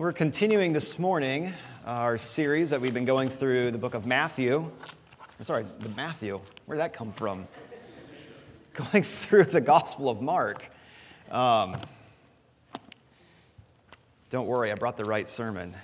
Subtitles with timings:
[0.00, 1.52] We're continuing this morning
[1.84, 4.64] our series that we've been going through the book of Matthew.
[5.38, 6.40] I'm Sorry, the Matthew.
[6.64, 7.46] Where did that come from?
[8.72, 10.64] Going through the Gospel of Mark.
[11.30, 11.76] Um,
[14.30, 15.76] don't worry, I brought the right sermon.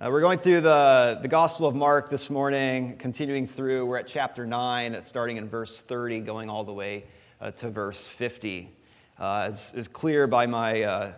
[0.00, 3.84] Uh, we're going through the, the Gospel of Mark this morning, continuing through.
[3.84, 7.04] We're at chapter 9, starting in verse 30, going all the way
[7.38, 8.70] uh, to verse 50.
[9.18, 11.12] Uh, it's, it's clear by my uh,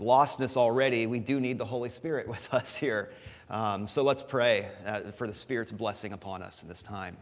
[0.00, 3.10] lostness already, we do need the Holy Spirit with us here.
[3.50, 7.16] Um, so let's pray uh, for the Spirit's blessing upon us in this time.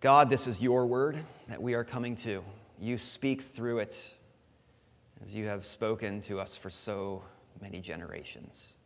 [0.00, 1.18] God, this is your word
[1.48, 2.42] that we are coming to.
[2.80, 4.02] You speak through it
[5.24, 7.22] as you have spoken to us for so
[7.62, 8.76] many generations.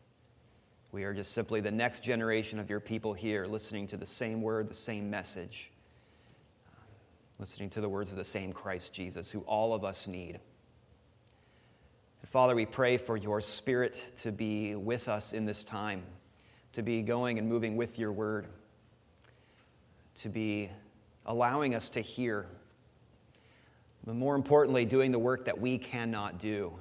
[0.92, 4.40] We are just simply the next generation of your people here, listening to the same
[4.40, 5.70] word, the same message,
[7.38, 10.38] listening to the words of the same Christ Jesus, who all of us need.
[12.26, 16.02] Father, we pray for your Spirit to be with us in this time,
[16.72, 18.48] to be going and moving with your word,
[20.16, 20.68] to be
[21.24, 22.46] allowing us to hear,
[24.04, 26.72] but more importantly, doing the work that we cannot do,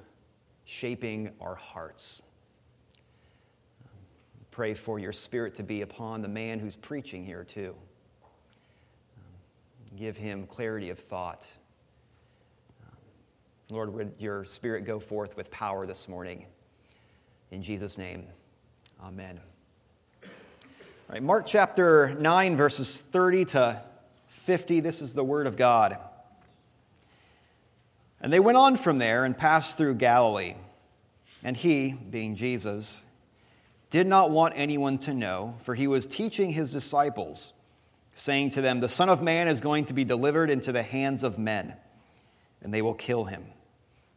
[0.65, 2.21] shaping our hearts.
[4.51, 7.75] Pray for your Spirit to be upon the man who's preaching here, too.
[9.95, 11.47] Give him clarity of thought
[13.69, 16.45] Lord, would your spirit go forth with power this morning?
[17.51, 18.25] In Jesus' name,
[19.03, 19.41] amen.
[20.23, 20.29] All
[21.09, 23.81] right, Mark chapter 9, verses 30 to
[24.45, 24.79] 50.
[24.79, 25.97] This is the word of God.
[28.21, 30.55] And they went on from there and passed through Galilee.
[31.43, 33.01] And he, being Jesus,
[33.89, 37.51] did not want anyone to know, for he was teaching his disciples,
[38.15, 41.23] saying to them, The Son of Man is going to be delivered into the hands
[41.23, 41.73] of men,
[42.61, 43.45] and they will kill him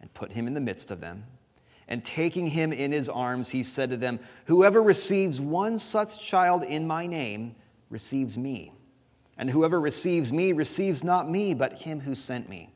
[0.00, 1.24] and put him in the midst of them.
[1.88, 6.62] And taking him in his arms, he said to them, Whoever receives one such child
[6.62, 7.54] in my name
[7.88, 8.72] receives me.
[9.38, 12.70] And whoever receives me receives not me, but him who sent me.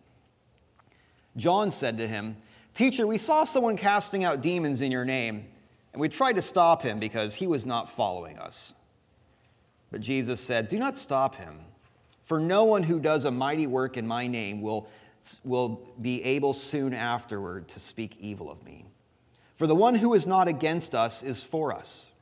[1.37, 2.37] John said to him,
[2.75, 5.45] Teacher, we saw someone casting out demons in your name,
[5.93, 8.75] and we tried to stop him because he was not following us.
[9.91, 11.61] But Jesus said, Do not stop him,
[12.25, 14.89] for no one who does a mighty work in my name will
[15.45, 18.85] will be able soon afterward to speak evil of me.
[19.57, 22.13] For the one who is not against us is for us.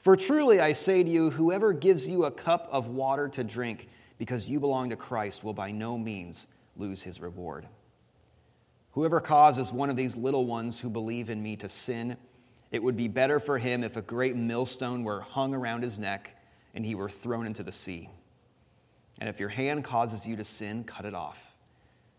[0.00, 3.88] For truly I say to you, whoever gives you a cup of water to drink
[4.18, 6.46] because you belong to Christ will by no means
[6.76, 7.66] lose his reward.
[8.92, 12.16] Whoever causes one of these little ones who believe in me to sin,
[12.70, 16.30] it would be better for him if a great millstone were hung around his neck
[16.74, 18.08] and he were thrown into the sea.
[19.20, 21.45] And if your hand causes you to sin, cut it off.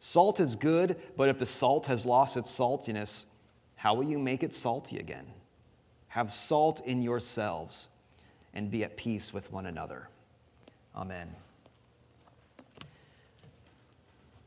[0.00, 3.26] Salt is good, but if the salt has lost its saltiness,
[3.76, 5.26] how will you make it salty again?
[6.08, 7.88] Have salt in yourselves
[8.54, 10.08] and be at peace with one another.
[10.96, 11.28] Amen.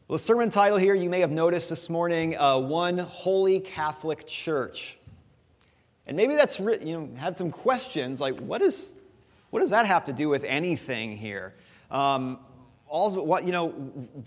[0.08, 4.28] Well, the sermon title here, you may have noticed this morning, uh, One Holy Catholic
[4.28, 4.98] Church.
[6.08, 8.94] And maybe that's, you know, had some questions like, what, is,
[9.52, 11.54] what does that have to do with anything here?
[11.90, 12.40] Um,
[12.92, 13.70] also, what, you know,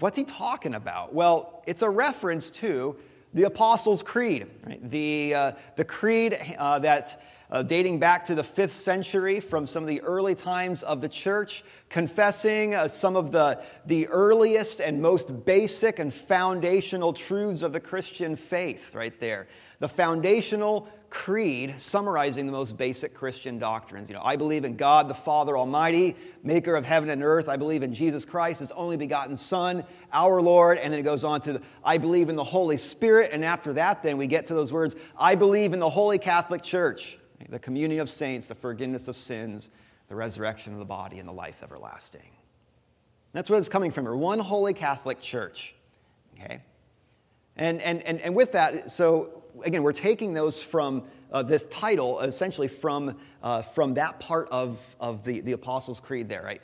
[0.00, 1.14] what's he talking about?
[1.14, 2.96] Well, it's a reference to
[3.34, 4.90] the Apostles' Creed, right?
[4.90, 9.82] the, uh, the creed uh, that uh, dating back to the fifth century from some
[9.82, 15.00] of the early times of the church, confessing uh, some of the, the earliest and
[15.00, 19.46] most basic and foundational truths of the Christian faith, right there.
[19.81, 24.11] The foundational creed summarizing the most basic Christian doctrines.
[24.11, 27.49] You know, I believe in God the Father Almighty, maker of heaven and earth.
[27.49, 30.76] I believe in Jesus Christ, his only begotten Son, our Lord.
[30.76, 33.31] And then it goes on to, I believe in the Holy Spirit.
[33.32, 36.62] And after that, then we get to those words, I believe in the Holy Catholic
[36.62, 37.16] Church,
[37.49, 39.70] the communion of saints, the forgiveness of sins,
[40.08, 42.28] the resurrection of the body, and the life everlasting.
[43.32, 44.05] That's where it's coming from.
[44.05, 45.76] We're one holy Catholic Church.
[46.34, 46.61] Okay?
[47.56, 52.21] And, and, and, and with that, so again, we're taking those from uh, this title,
[52.21, 56.62] essentially from, uh, from that part of, of the, the Apostles' Creed there, right?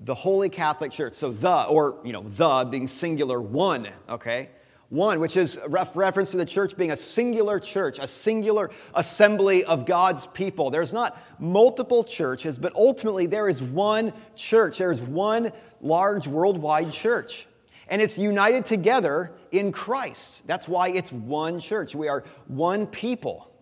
[0.00, 1.14] The Holy Catholic Church.
[1.14, 4.50] So the, or, you know, the being singular, one, okay?
[4.88, 9.64] One, which is ref- reference to the church being a singular church, a singular assembly
[9.64, 10.70] of God's people.
[10.70, 14.78] There's not multiple churches, but ultimately there is one church.
[14.78, 17.46] There is one large worldwide church
[17.92, 20.46] and it's united together in Christ.
[20.46, 21.94] That's why it's one church.
[21.94, 23.52] We are one people.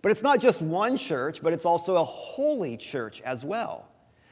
[0.00, 3.86] But it's not just one church, but it's also a holy church as well.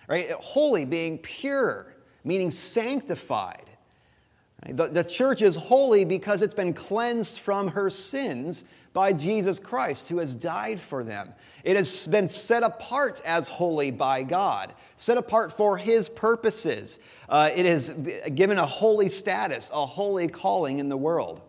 [0.09, 0.31] Right?
[0.31, 1.95] Holy being pure,
[2.25, 3.69] meaning sanctified.
[4.67, 8.65] The, the church is holy because it's been cleansed from her sins
[8.95, 11.35] by Jesus Christ, who has died for them.
[11.65, 16.99] It has been set apart as holy by God, set apart for His purposes.
[17.29, 17.91] Uh, it is
[18.35, 21.43] given a holy status, a holy calling in the world.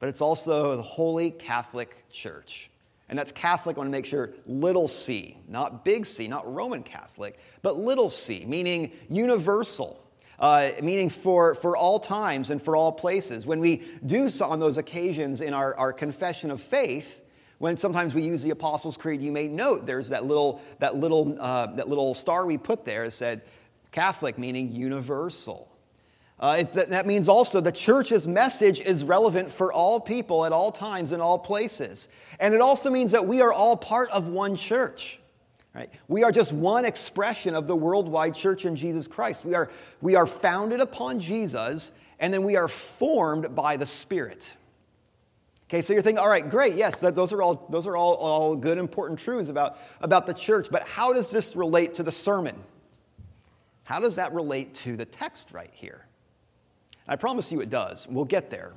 [0.00, 2.70] But it's also the Holy Catholic Church.
[3.08, 6.82] And that's Catholic, I want to make sure, little c, not big C, not Roman
[6.82, 10.02] Catholic, but little c, meaning universal
[10.40, 13.46] uh, meaning for, for all times and for all places.
[13.46, 17.20] When we do so on those occasions in our, our confession of faith,
[17.58, 21.36] when sometimes we use the Apostles' Creed, you may note there's that little, that little,
[21.38, 23.42] uh, that little star we put there that said
[23.92, 25.68] Catholic, meaning universal.
[26.38, 30.72] Uh, it, that means also the church's message is relevant for all people at all
[30.72, 32.08] times in all places.
[32.38, 35.19] And it also means that we are all part of one church.
[35.74, 35.90] Right?
[36.08, 39.44] We are just one expression of the worldwide church in Jesus Christ.
[39.44, 39.70] We are,
[40.00, 44.56] we are founded upon Jesus, and then we are formed by the Spirit.
[45.68, 48.14] Okay, so you're thinking, all right, great, yes, that, those are all, those are all,
[48.14, 52.10] all good, important truths about, about the church, but how does this relate to the
[52.10, 52.56] sermon?
[53.84, 56.04] How does that relate to the text right here?
[57.06, 58.08] I promise you it does.
[58.08, 58.72] We'll get there.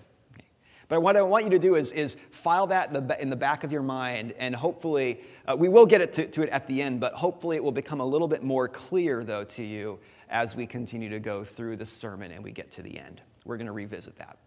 [0.93, 3.35] But what I want you to do is, is file that in the, in the
[3.35, 6.67] back of your mind, and hopefully, uh, we will get it to, to it at
[6.67, 9.97] the end, but hopefully it will become a little bit more clear, though, to you
[10.29, 13.21] as we continue to go through the sermon and we get to the end.
[13.43, 14.37] We're going to revisit that.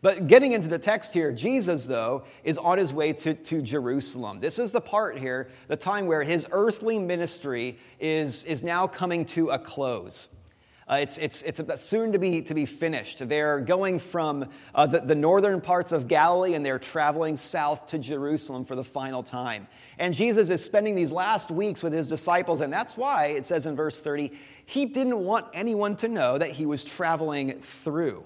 [0.00, 4.40] But getting into the text here, Jesus, though, is on his way to, to Jerusalem.
[4.40, 9.26] This is the part here, the time where his earthly ministry is, is now coming
[9.26, 10.28] to a close.
[10.88, 13.28] Uh, it's, it's, it's soon to be, to be finished.
[13.28, 17.98] They're going from uh, the, the northern parts of Galilee and they're traveling south to
[17.98, 19.68] Jerusalem for the final time.
[19.98, 23.66] And Jesus is spending these last weeks with his disciples, and that's why it says
[23.66, 24.32] in verse 30,
[24.64, 28.24] he didn't want anyone to know that he was traveling through.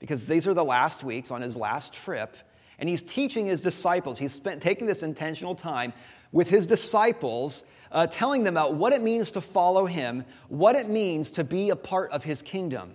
[0.00, 2.36] Because these are the last weeks on his last trip,
[2.78, 4.18] and he's teaching his disciples.
[4.18, 5.92] He's spent, taking this intentional time
[6.32, 10.88] with his disciples uh, telling them about what it means to follow him, what it
[10.88, 12.92] means to be a part of his kingdom.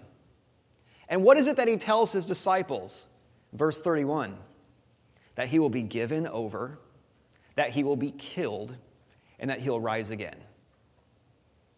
[1.10, 3.08] And what is it that he tells his disciples?
[3.54, 4.38] Verse 31
[5.36, 6.78] that he will be given over,
[7.56, 8.76] that he will be killed,
[9.40, 10.36] and that he'll rise again.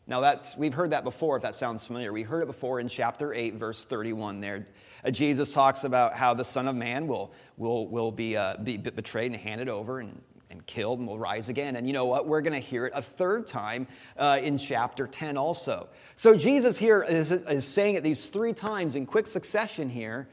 [0.05, 2.11] Now, that's, we've heard that before, if that sounds familiar.
[2.11, 4.67] We heard it before in chapter 8, verse 31 there.
[5.05, 8.75] Uh, Jesus talks about how the Son of Man will, will, will be, uh, be
[8.75, 10.21] betrayed and handed over, and
[10.53, 11.75] and killed and will rise again.
[11.75, 12.27] And you know what?
[12.27, 15.89] We're going to hear it a third time uh, in chapter 10 also.
[16.15, 20.29] So Jesus here is, is saying it these three times in quick succession here,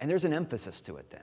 [0.00, 1.22] and there's an emphasis to it then.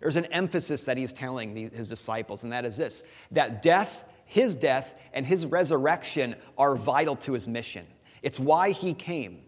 [0.00, 4.04] There's an emphasis that he's telling the, his disciples, and that is this that death,
[4.26, 7.86] his death, and his resurrection are vital to his mission.
[8.22, 9.40] It's why he came.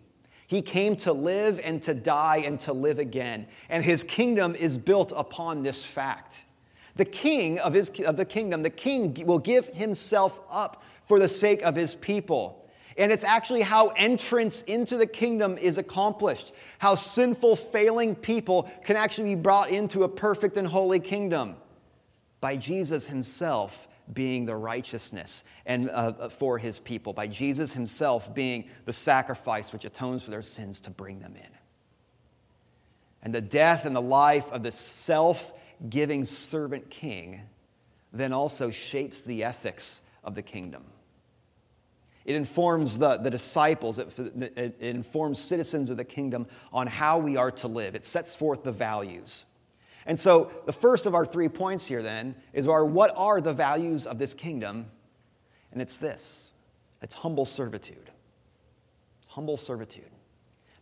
[0.47, 3.49] He came to live and to die and to live again.
[3.69, 6.45] And his kingdom is built upon this fact
[6.99, 11.29] the king of, his, of the kingdom, the king will give himself up for the
[11.29, 12.69] sake of his people.
[12.99, 18.97] And it's actually how entrance into the kingdom is accomplished, how sinful, failing people can
[18.97, 21.55] actually be brought into a perfect and holy kingdom
[22.41, 28.69] by Jesus himself being the righteousness and uh, for his people, by Jesus himself being
[28.87, 31.51] the sacrifice which atones for their sins to bring them in.
[33.23, 35.53] And the death and the life of the self
[35.89, 37.41] giving servant king
[38.13, 40.85] then also shapes the ethics of the kingdom.
[42.25, 44.13] It informs the, the disciples, it,
[44.57, 47.95] it, informs citizens of the kingdom on how we are to live.
[47.95, 49.47] It sets forth the values.
[50.05, 53.55] And so, the first of our three points here then is our, what are the
[53.55, 54.87] values of this kingdom?
[55.73, 56.53] And it's this
[57.03, 58.11] it's humble servitude.
[59.29, 60.11] Humble servitude.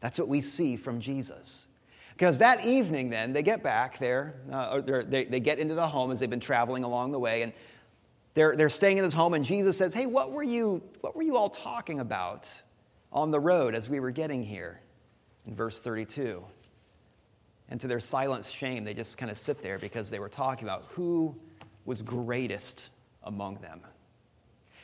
[0.01, 1.66] That's what we see from Jesus.
[2.17, 6.11] Because that evening, then, they get back there, uh, they, they get into the home
[6.11, 7.53] as they've been traveling along the way, and
[8.33, 11.23] they're, they're staying in this home, and Jesus says, Hey, what were, you, what were
[11.23, 12.51] you all talking about
[13.13, 14.81] on the road as we were getting here?
[15.47, 16.43] In verse 32.
[17.69, 20.65] And to their silent shame, they just kind of sit there because they were talking
[20.65, 21.37] about who
[21.85, 22.91] was greatest
[23.25, 23.81] among them.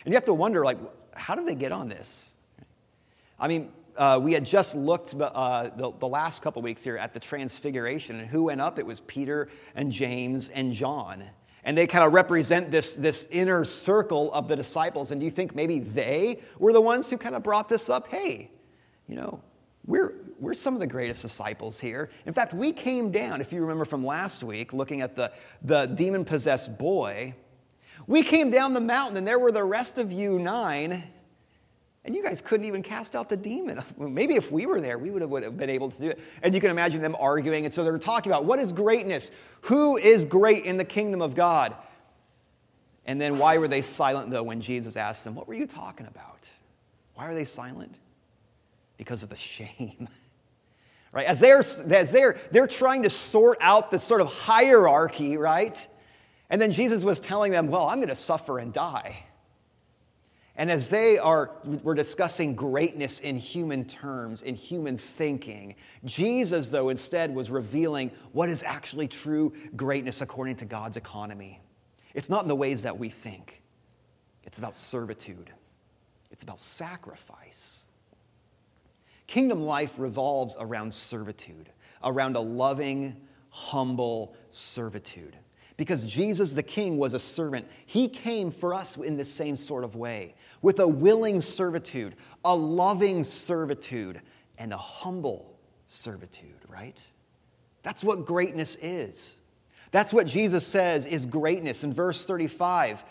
[0.05, 0.79] And you have to wonder, like,
[1.15, 2.35] how did they get on this?
[3.39, 7.12] I mean, uh, we had just looked uh, the, the, last couple weeks here at
[7.12, 8.78] the transfiguration and who went up?
[8.78, 11.25] It was peter and james and john.
[11.64, 15.12] And they kind of represent this, this inner circle of the disciples.
[15.12, 18.08] And do you think maybe they were the ones who kind of brought this up?
[18.08, 18.50] Hey
[19.08, 19.40] you know
[19.84, 22.11] we're, we're some of the greatest disciples here.
[22.25, 25.32] In fact we came down if you remember from last week looking at the,
[25.62, 27.34] the demon possessed boy
[28.06, 31.04] we came down the mountain and there were the rest of you nine
[32.04, 33.82] and you guys couldn't even cast out the demon.
[33.99, 36.21] Maybe if we were there, we would have, would have been able to do it.
[36.42, 37.64] And you can imagine them arguing.
[37.64, 39.30] And so they're talking about what is greatness?
[39.62, 41.76] Who is great in the kingdom of God?
[43.06, 46.06] And then why were they silent, though, when Jesus asked them, What were you talking
[46.06, 46.49] about?
[47.14, 47.97] Why are they silent?
[48.97, 50.09] Because of the shame.
[51.12, 51.26] right?
[51.26, 55.87] As they're, as they're, they're trying to sort out this sort of hierarchy, right?
[56.50, 59.25] And then Jesus was telling them, Well, I'm going to suffer and die.
[60.56, 66.90] And as they are, we're discussing greatness in human terms, in human thinking, Jesus, though,
[66.90, 71.59] instead was revealing what is actually true greatness according to God's economy.
[72.14, 73.62] It's not in the ways that we think,
[74.44, 75.50] it's about servitude,
[76.30, 77.87] it's about sacrifice.
[79.26, 81.71] Kingdom life revolves around servitude,
[82.04, 83.16] around a loving,
[83.49, 85.38] humble servitude.
[85.76, 87.67] Because Jesus the King was a servant.
[87.87, 92.14] He came for us in the same sort of way, with a willing servitude,
[92.45, 94.21] a loving servitude,
[94.59, 97.00] and a humble servitude, right?
[97.83, 99.38] That's what greatness is.
[99.91, 101.85] That's what Jesus says is greatness.
[101.85, 103.02] In verse 35,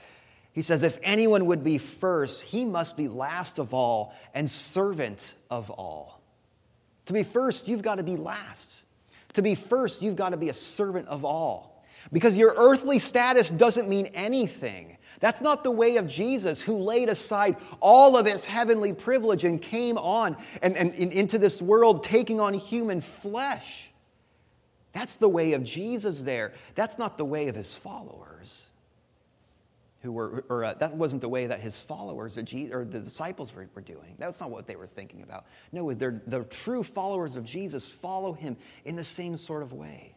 [0.54, 5.36] he says, If anyone would be first, he must be last of all and servant
[5.50, 6.22] of all.
[7.06, 8.84] To be first, you've got to be last.
[9.34, 11.71] To be first, you've got to be a servant of all.
[12.12, 14.98] Because your earthly status doesn't mean anything.
[15.22, 19.62] That's not the way of Jesus, who laid aside all of his heavenly privilege and
[19.62, 23.92] came on and, and, and, into this world taking on human flesh.
[24.94, 26.54] That's the way of Jesus there.
[26.74, 28.72] That's not the way of his followers.
[30.02, 33.00] Who were, or uh, that wasn't the way that his followers or, Jesus, or the
[33.00, 34.16] disciples were, were doing.
[34.18, 35.46] That's not what they were thinking about.
[35.72, 40.16] No, the true followers of Jesus follow him in the same sort of way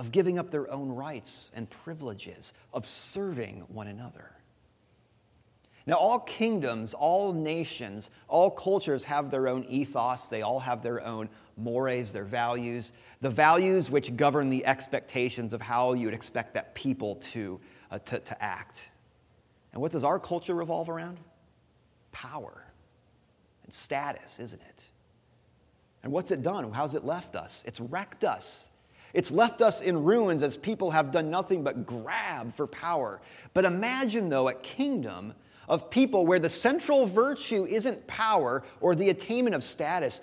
[0.00, 4.30] of giving up their own rights and privileges, of serving one another.
[5.86, 10.28] Now, all kingdoms, all nations, all cultures have their own ethos.
[10.28, 11.28] They all have their own
[11.58, 16.74] mores, their values, the values which govern the expectations of how you would expect that
[16.74, 18.88] people to, uh, to, to act.
[19.74, 21.20] And what does our culture revolve around?
[22.10, 22.64] Power
[23.64, 24.82] and status, isn't it?
[26.02, 26.72] And what's it done?
[26.72, 27.64] How's it left us?
[27.66, 28.70] It's wrecked us.
[29.12, 33.20] It's left us in ruins as people have done nothing but grab for power.
[33.54, 35.34] But imagine, though, a kingdom
[35.68, 40.20] of people where the central virtue isn't power or the attainment of status.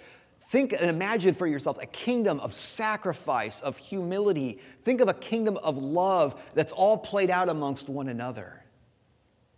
[0.50, 4.60] Think and imagine for yourselves a kingdom of sacrifice, of humility.
[4.84, 8.64] Think of a kingdom of love that's all played out amongst one another.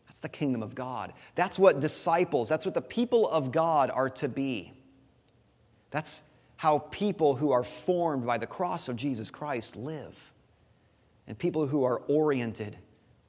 [0.08, 1.14] That's the kingdom of God.
[1.36, 4.74] That's what disciples, that's what the people of God are to be.
[5.92, 6.24] That's
[6.60, 10.14] how people who are formed by the cross of Jesus Christ live,
[11.26, 12.78] and people who are oriented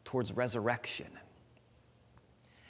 [0.04, 1.06] towards resurrection.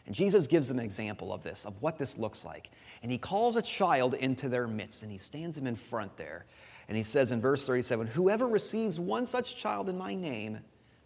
[0.05, 2.69] And Jesus gives them an example of this, of what this looks like.
[3.03, 6.45] And he calls a child into their midst, and he stands him in front there.
[6.89, 10.59] And he says in verse 37 Whoever receives one such child in my name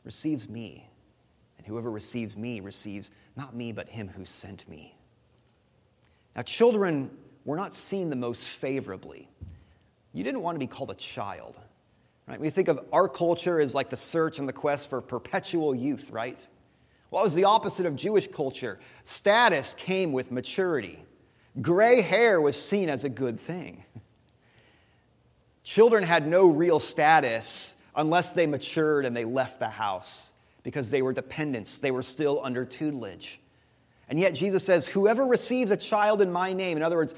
[0.03, 0.91] receives me.
[1.59, 4.97] And whoever receives me receives not me, but him who sent me.
[6.35, 7.09] Now, children
[7.45, 9.29] were not seen the most favorably.
[10.13, 11.59] You didn't want to be called a child,
[12.27, 12.41] right?
[12.41, 16.11] We think of our culture as like the search and the quest for perpetual youth,
[16.11, 16.47] right?
[17.11, 18.79] What was the opposite of Jewish culture?
[19.05, 21.05] Status came with maturity.
[21.61, 23.85] Gray hair was seen as a good thing.
[25.63, 30.33] Children had no real status unless they matured and they left the house.
[30.65, 33.39] because they were dependents, they were still under tutelage.
[34.09, 37.15] And yet Jesus says, Whoever receives a child in my name, in other words,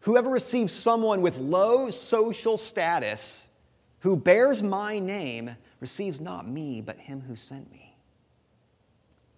[0.00, 3.48] whoever receives someone with low social status
[4.00, 7.94] who bears my name receives not me, but him who sent me.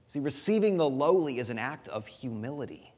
[0.07, 2.93] See, receiving the lowly is an act of humility.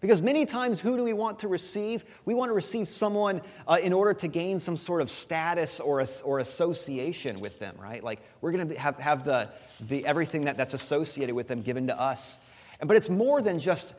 [0.00, 2.04] Because many times, who do we want to receive?
[2.24, 6.04] We want to receive someone uh, in order to gain some sort of status or,
[6.24, 8.02] or association with them, right?
[8.02, 9.48] Like we're going to have, have the,
[9.80, 12.40] the, everything that, that's associated with them given to us.
[12.84, 13.94] But it's more than, just,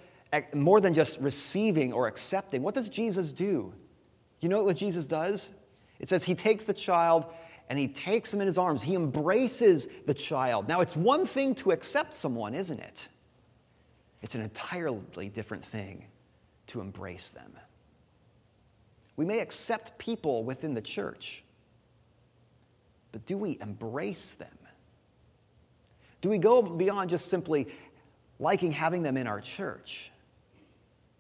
[0.54, 2.62] more than just receiving or accepting.
[2.62, 3.74] What does Jesus do?
[4.42, 5.52] You know what Jesus does?
[6.00, 7.28] It says he takes the child
[7.70, 8.84] and he takes him in his arms.
[8.84, 10.68] He embraces the child.
[10.68, 13.08] Now, it's one thing to accept someone, isn't it?
[14.22, 16.06] It's an entirely different thing
[16.68, 17.54] to embrace them.
[19.16, 21.44] We may accept people within the church,
[23.12, 24.58] but do we embrace them?
[26.22, 27.68] Do we go beyond just simply
[28.40, 30.12] liking having them in our church,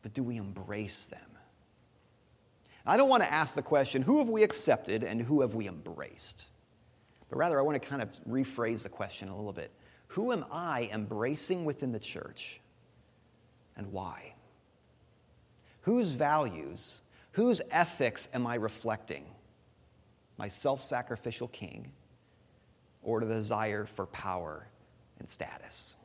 [0.01, 1.19] but do we embrace them?
[2.85, 5.67] I don't want to ask the question, who have we accepted and who have we
[5.67, 6.47] embraced?
[7.29, 9.71] But rather, I want to kind of rephrase the question a little bit.
[10.07, 12.59] Who am I embracing within the church?
[13.75, 14.33] and why?
[15.81, 17.01] Whose values,
[17.31, 19.25] whose ethics am I reflecting?
[20.37, 21.91] My self sacrificial king
[23.01, 24.67] or the desire for power
[25.19, 25.95] and status?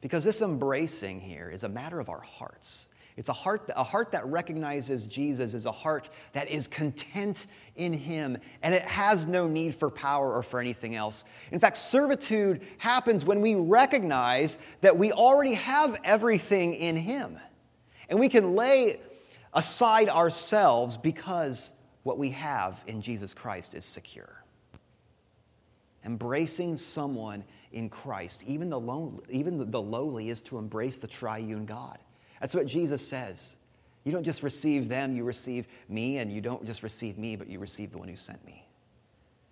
[0.00, 2.88] Because this embracing here is a matter of our hearts.
[3.16, 7.92] It's a heart, a heart that recognizes Jesus is a heart that is content in
[7.92, 11.24] Him and it has no need for power or for anything else.
[11.52, 17.38] In fact, servitude happens when we recognize that we already have everything in Him.
[18.08, 19.00] And we can lay
[19.52, 21.72] aside ourselves because
[22.04, 24.42] what we have in Jesus Christ is secure.
[26.04, 31.66] Embracing someone in Christ, even the, lonely, even the lowly, is to embrace the triune
[31.66, 31.98] God.
[32.40, 33.56] That's what Jesus says.
[34.04, 37.48] You don't just receive them, you receive me, and you don't just receive me, but
[37.48, 38.66] you receive the one who sent me.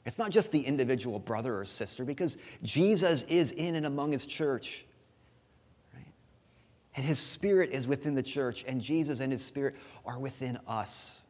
[0.06, 4.24] It's not just the individual brother or sister, because Jesus is in and among his
[4.24, 4.86] church.
[5.94, 6.12] Right?
[6.96, 11.20] And his spirit is within the church, and Jesus and his spirit are within us.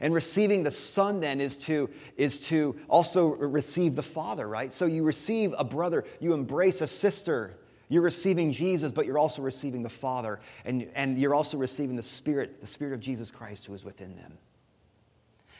[0.00, 4.72] And receiving the Son then is to, is to also receive the Father, right?
[4.72, 7.56] So you receive a brother, you embrace a sister,
[7.88, 12.02] you're receiving Jesus, but you're also receiving the Father, and, and you're also receiving the
[12.02, 14.36] Spirit, the Spirit of Jesus Christ who is within them.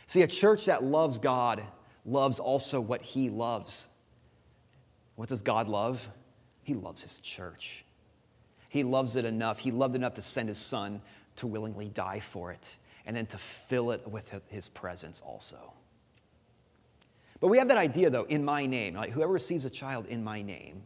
[0.07, 1.63] See, a church that loves God
[2.05, 3.89] loves also what He loves.
[5.17, 6.07] What does God love?
[6.63, 7.85] He loves His church.
[8.69, 9.59] He loves it enough.
[9.59, 11.01] He loved enough to send His Son
[11.37, 15.73] to willingly die for it, and then to fill it with His presence also.
[17.41, 18.95] But we have that idea, though, in my name.
[18.95, 20.83] Like whoever receives a child in my name,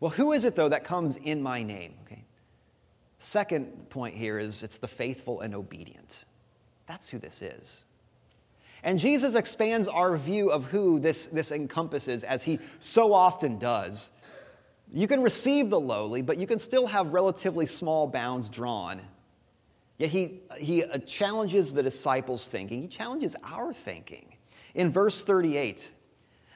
[0.00, 1.94] well, who is it, though, that comes in my name?
[2.04, 2.24] Okay.
[3.18, 6.24] Second point here is it's the faithful and obedient.
[6.86, 7.84] That's who this is.
[8.82, 14.10] And Jesus expands our view of who this, this encompasses, as he so often does.
[14.92, 19.00] You can receive the lowly, but you can still have relatively small bounds drawn.
[19.98, 24.36] Yet he, he challenges the disciples' thinking, he challenges our thinking.
[24.74, 25.92] In verse 38,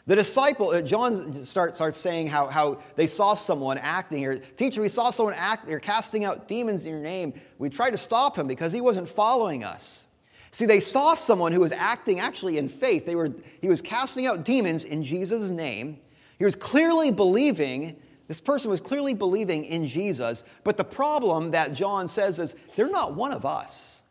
[0.09, 4.81] the disciple, uh, John starts, starts saying how, how they saw someone acting, or teacher,
[4.81, 7.35] we saw someone act, or casting out demons in your name.
[7.59, 10.07] We tried to stop him because he wasn't following us.
[10.51, 13.05] See, they saw someone who was acting actually in faith.
[13.05, 16.01] They were, he was casting out demons in Jesus' name.
[16.38, 21.73] He was clearly believing, this person was clearly believing in Jesus, but the problem that
[21.73, 24.05] John says is they're not one of us.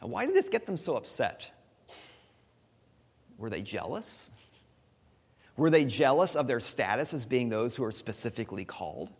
[0.00, 1.50] Now, why did this get them so upset?
[3.36, 4.30] Were they jealous?
[5.58, 9.10] Were they jealous of their status as being those who are specifically called?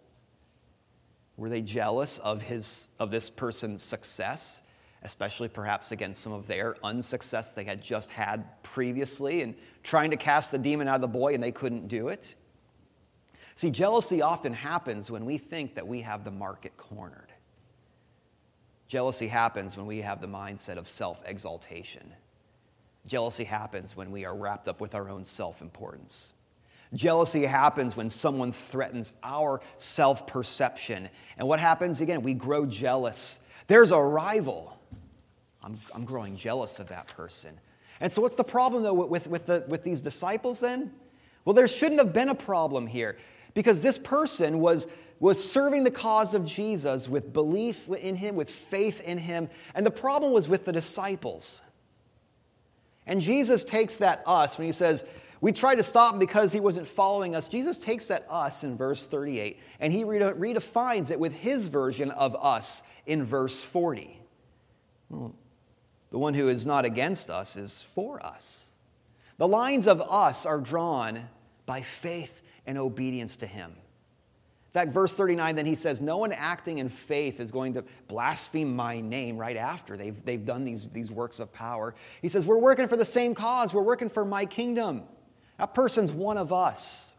[1.36, 4.62] Were they jealous of, his, of this person's success,
[5.02, 10.16] especially perhaps against some of their unsuccess they had just had previously and trying to
[10.16, 12.34] cast the demon out of the boy and they couldn't do it?
[13.58, 17.32] See, jealousy often happens when we think that we have the market cornered.
[18.86, 22.12] Jealousy happens when we have the mindset of self exaltation.
[23.08, 26.34] Jealousy happens when we are wrapped up with our own self importance.
[26.94, 31.08] Jealousy happens when someone threatens our self perception.
[31.36, 32.22] And what happens again?
[32.22, 33.40] We grow jealous.
[33.66, 34.78] There's a rival.
[35.64, 37.58] I'm, I'm growing jealous of that person.
[37.98, 40.92] And so, what's the problem though with, with, the, with these disciples then?
[41.44, 43.16] Well, there shouldn't have been a problem here
[43.58, 44.86] because this person was,
[45.18, 49.48] was serving the cause of Jesus with belief in him, with faith in him.
[49.74, 51.60] And the problem was with the disciples.
[53.04, 55.04] And Jesus takes that us when he says,
[55.40, 57.48] We tried to stop him because he wasn't following us.
[57.48, 62.36] Jesus takes that us in verse 38 and he redefines it with his version of
[62.36, 64.20] us in verse 40.
[65.10, 65.30] Hmm.
[66.12, 68.70] The one who is not against us is for us.
[69.36, 71.28] The lines of us are drawn
[71.66, 73.70] by faith and obedience to him.
[73.70, 77.84] In fact, verse 39, then he says, No one acting in faith is going to
[78.06, 81.94] blaspheme my name right after they've, they've done these, these works of power.
[82.20, 85.04] He says, We're working for the same cause, we're working for my kingdom.
[85.56, 87.16] That person's one of us.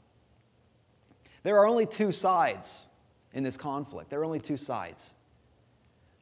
[1.42, 2.86] There are only two sides
[3.34, 4.12] in this conflict.
[4.12, 5.16] There are only two sides.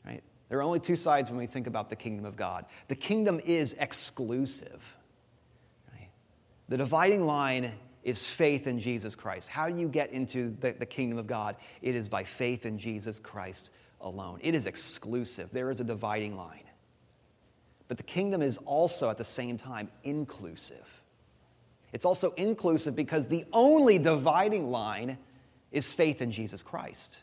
[0.05, 0.23] Right?
[0.47, 2.65] There are only two sides when we think about the kingdom of God.
[2.87, 4.81] The kingdom is exclusive.
[5.91, 6.09] Right?
[6.69, 7.73] The dividing line
[8.07, 9.49] is faith in Jesus Christ.
[9.49, 11.57] How do you get into the, the kingdom of God?
[11.81, 14.39] It is by faith in Jesus Christ alone.
[14.41, 15.49] It is exclusive.
[15.51, 16.63] There is a dividing line.
[17.89, 20.85] But the kingdom is also at the same time inclusive.
[21.91, 25.17] It's also inclusive because the only dividing line
[25.73, 27.19] is faith in Jesus Christ.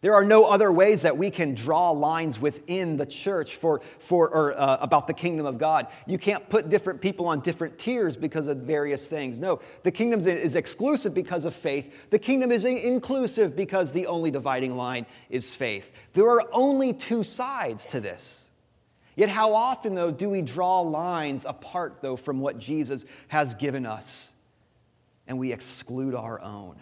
[0.00, 4.28] There are no other ways that we can draw lines within the church for, for,
[4.28, 5.88] or, uh, about the kingdom of God.
[6.06, 9.40] You can't put different people on different tiers because of various things.
[9.40, 11.92] No, the kingdom is exclusive because of faith.
[12.10, 15.90] The kingdom is inclusive because the only dividing line is faith.
[16.12, 18.50] There are only two sides to this.
[19.16, 23.84] Yet, how often, though, do we draw lines apart, though, from what Jesus has given
[23.84, 24.32] us
[25.26, 26.76] and we exclude our own?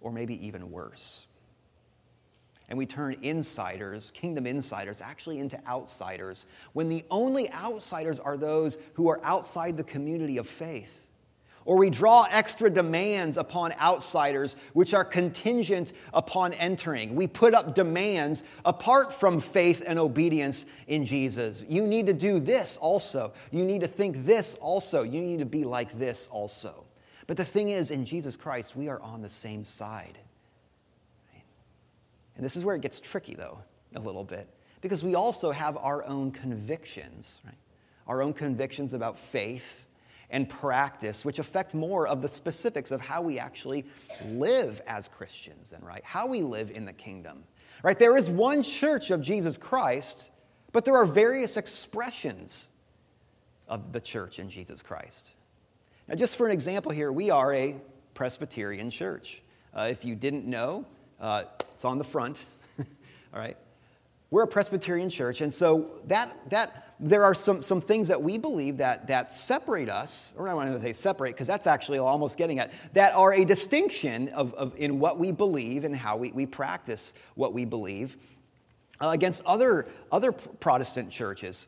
[0.00, 1.26] Or maybe even worse.
[2.72, 8.78] And we turn insiders, kingdom insiders, actually into outsiders, when the only outsiders are those
[8.94, 11.04] who are outside the community of faith.
[11.66, 17.14] Or we draw extra demands upon outsiders, which are contingent upon entering.
[17.14, 21.62] We put up demands apart from faith and obedience in Jesus.
[21.68, 23.34] You need to do this also.
[23.50, 25.02] You need to think this also.
[25.02, 26.84] You need to be like this also.
[27.26, 30.16] But the thing is, in Jesus Christ, we are on the same side.
[32.36, 33.58] And this is where it gets tricky, though,
[33.94, 34.48] a little bit,
[34.80, 37.54] because we also have our own convictions, right?
[38.06, 39.64] Our own convictions about faith
[40.30, 43.84] and practice, which affect more of the specifics of how we actually
[44.26, 47.44] live as Christians and right, how we live in the kingdom.
[47.82, 47.98] Right?
[47.98, 50.30] There is one church of Jesus Christ,
[50.72, 52.70] but there are various expressions
[53.68, 55.34] of the church in Jesus Christ.
[56.08, 57.76] Now, just for an example here, we are a
[58.14, 59.42] Presbyterian church.
[59.74, 60.86] Uh, if you didn't know,
[61.20, 61.44] uh,
[61.82, 62.38] it's on the front.
[62.78, 63.56] All right.
[64.30, 68.38] We're a Presbyterian church, and so that, that there are some, some things that we
[68.38, 72.38] believe that, that separate us, or I want to say separate, because that's actually almost
[72.38, 76.30] getting at, that are a distinction of, of, in what we believe and how we,
[76.30, 78.16] we practice what we believe
[79.00, 81.66] uh, against other, other Protestant churches.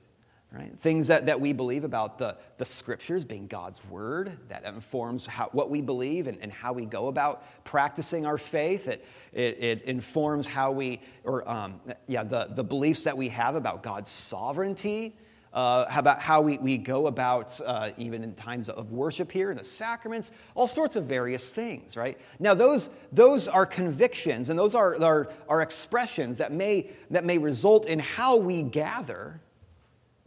[0.54, 0.78] Right?
[0.78, 5.48] Things that, that we believe about the, the scriptures being God's word, that informs how,
[5.50, 8.86] what we believe and, and how we go about practicing our faith.
[8.86, 13.56] It, it, it informs how we, or um, yeah, the, the beliefs that we have
[13.56, 15.16] about God's sovereignty,
[15.52, 19.56] uh, about how we, we go about uh, even in times of worship here in
[19.56, 22.16] the sacraments, all sorts of various things, right?
[22.38, 27.38] Now, those, those are convictions and those are, are, are expressions that may, that may
[27.38, 29.40] result in how we gather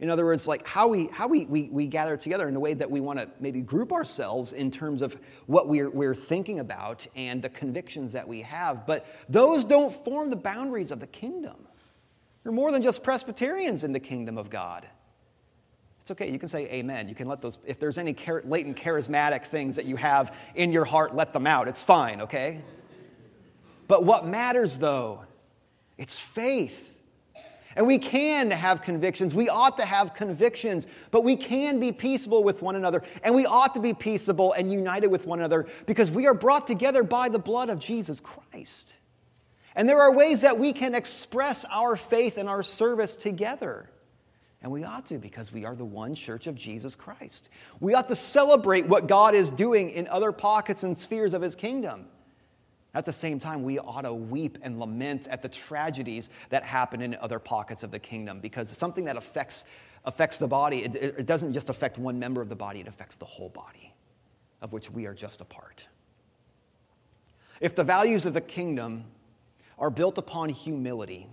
[0.00, 2.72] in other words, like how we, how we, we, we gather together in a way
[2.74, 7.04] that we want to maybe group ourselves in terms of what we're, we're thinking about
[7.16, 8.86] and the convictions that we have.
[8.86, 11.56] But those don't form the boundaries of the kingdom.
[12.44, 14.86] You're more than just Presbyterians in the kingdom of God.
[16.00, 17.08] It's okay, you can say amen.
[17.08, 20.84] You can let those, if there's any latent charismatic things that you have in your
[20.84, 21.66] heart, let them out.
[21.66, 22.62] It's fine, okay?
[23.88, 25.24] But what matters though,
[25.98, 26.87] it's faith.
[27.78, 29.36] And we can have convictions.
[29.36, 33.04] We ought to have convictions, but we can be peaceable with one another.
[33.22, 36.66] And we ought to be peaceable and united with one another because we are brought
[36.66, 38.96] together by the blood of Jesus Christ.
[39.76, 43.88] And there are ways that we can express our faith and our service together.
[44.60, 47.48] And we ought to because we are the one church of Jesus Christ.
[47.78, 51.54] We ought to celebrate what God is doing in other pockets and spheres of his
[51.54, 52.06] kingdom.
[52.94, 57.02] At the same time, we ought to weep and lament at the tragedies that happen
[57.02, 59.66] in other pockets of the kingdom because something that affects,
[60.04, 63.16] affects the body, it, it doesn't just affect one member of the body, it affects
[63.16, 63.92] the whole body,
[64.62, 65.86] of which we are just a part.
[67.60, 69.04] If the values of the kingdom
[69.78, 71.28] are built upon humility,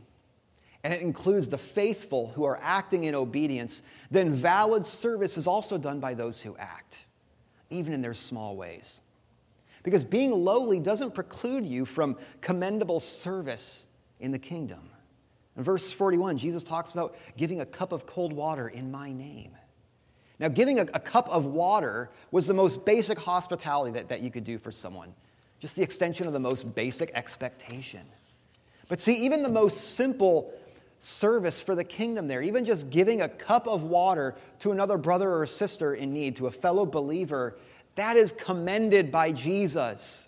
[0.84, 5.78] and it includes the faithful who are acting in obedience, then valid service is also
[5.78, 7.06] done by those who act,
[7.72, 9.02] even in their small ways.
[9.86, 13.86] Because being lowly doesn't preclude you from commendable service
[14.19, 14.89] in the kingdom.
[15.56, 19.52] In verse 41, Jesus talks about giving a cup of cold water in my name.
[20.39, 24.32] Now, giving a, a, cup of water was the most basic hospitality that, that you
[24.32, 25.13] could do for someone,
[25.60, 28.02] just the extension of the most basic expectation.
[28.89, 30.52] But see, even the most simple
[31.00, 35.32] service for the kingdom there, even just giving a cup of water to another brother
[35.32, 37.56] or sister in need, to a fellow believer,
[37.95, 40.27] that is commended by Jesus.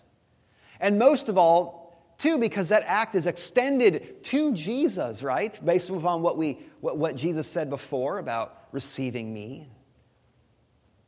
[0.80, 5.58] And most of all, too, because that act is extended to Jesus, right?
[5.64, 9.68] Based upon what, we, what, what Jesus said before about receiving me.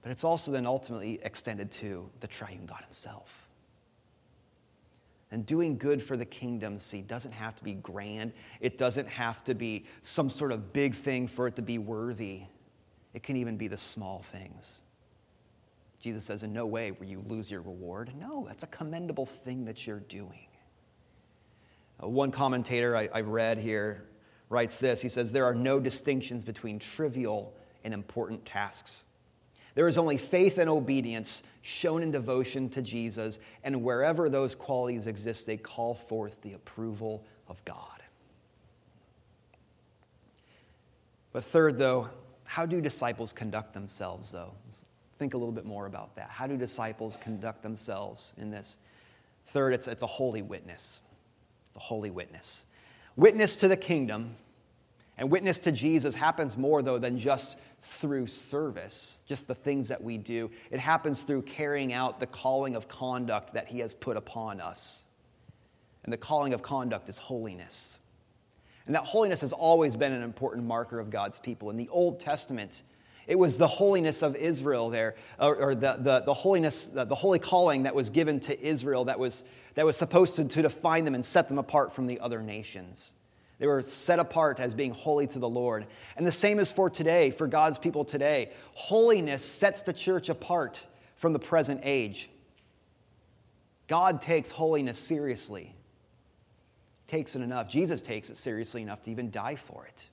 [0.03, 3.49] But it's also then ultimately extended to the triune God Himself.
[5.33, 8.33] And doing good for the kingdom, see, doesn't have to be grand.
[8.61, 12.42] It doesn't have to be some sort of big thing for it to be worthy.
[13.14, 14.83] It can even be the small things.
[16.01, 18.11] Jesus says, in no way will you lose your reward.
[18.19, 20.47] No, that's a commendable thing that you're doing.
[22.03, 24.07] Uh, one commentator I, I read here
[24.49, 29.05] writes this He says, There are no distinctions between trivial and important tasks.
[29.75, 35.07] There is only faith and obedience shown in devotion to Jesus, and wherever those qualities
[35.07, 38.03] exist, they call forth the approval of God.
[41.33, 42.09] But third, though,
[42.45, 44.53] how do disciples conduct themselves, though?
[45.21, 46.31] Think a little bit more about that.
[46.31, 48.79] How do disciples conduct themselves in this?
[49.49, 51.01] Third, it's, it's a holy witness.
[51.69, 52.65] It's a holy witness.
[53.17, 54.35] Witness to the kingdom
[55.19, 60.03] and witness to Jesus happens more, though, than just through service, just the things that
[60.03, 60.51] we do.
[60.71, 65.05] It happens through carrying out the calling of conduct that He has put upon us.
[66.05, 68.01] And the calling of conduct is holiness.
[68.87, 71.69] And that holiness has always been an important marker of God's people.
[71.69, 72.85] In the Old Testament,
[73.31, 77.14] it was the holiness of Israel there, or, or the, the, the, holiness, the, the,
[77.14, 79.45] holy calling that was given to Israel that was,
[79.77, 83.14] that was supposed to, to define them and set them apart from the other nations.
[83.61, 85.87] They were set apart as being holy to the Lord.
[86.16, 88.51] And the same is for today, for God's people today.
[88.73, 90.81] Holiness sets the church apart
[91.14, 92.31] from the present age.
[93.87, 95.73] God takes holiness seriously.
[97.07, 97.69] Takes it enough.
[97.69, 100.09] Jesus takes it seriously enough to even die for it.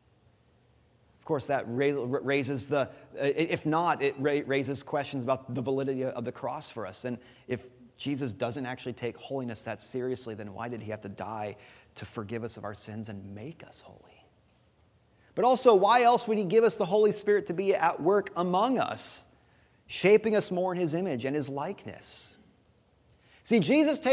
[1.27, 6.31] Course, that raises the, uh, if not, it raises questions about the validity of the
[6.31, 7.03] cross for us.
[7.03, 7.17] And
[7.49, 11.57] if Jesus doesn't actually take holiness that seriously, then why did he have to die
[11.97, 14.23] to forgive us of our sins and make us holy.
[15.35, 18.31] But also, why else would He give us the Holy Spirit to be at work
[18.35, 19.27] among us,
[19.87, 22.37] shaping us more in His image and His likeness?
[23.43, 24.05] See, Jesus takes